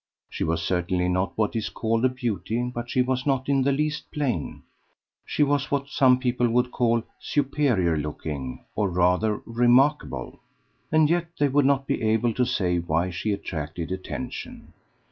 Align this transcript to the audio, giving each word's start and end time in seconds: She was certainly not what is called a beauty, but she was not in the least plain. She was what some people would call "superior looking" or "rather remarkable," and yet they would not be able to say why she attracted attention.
She 0.31 0.43
was 0.43 0.63
certainly 0.63 1.07
not 1.07 1.37
what 1.37 1.55
is 1.55 1.69
called 1.69 2.03
a 2.05 2.09
beauty, 2.09 2.71
but 2.73 2.89
she 2.89 3.03
was 3.03 3.27
not 3.27 3.47
in 3.47 3.61
the 3.61 3.71
least 3.71 4.09
plain. 4.11 4.63
She 5.27 5.43
was 5.43 5.69
what 5.69 5.89
some 5.89 6.17
people 6.17 6.49
would 6.49 6.71
call 6.71 7.03
"superior 7.19 7.95
looking" 7.95 8.65
or 8.75 8.89
"rather 8.89 9.43
remarkable," 9.45 10.39
and 10.91 11.07
yet 11.07 11.27
they 11.37 11.49
would 11.49 11.65
not 11.65 11.85
be 11.85 12.01
able 12.01 12.33
to 12.33 12.45
say 12.45 12.79
why 12.79 13.11
she 13.11 13.31
attracted 13.31 13.91
attention. 13.91 14.73